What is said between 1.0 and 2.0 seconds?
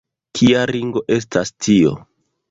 estas tio?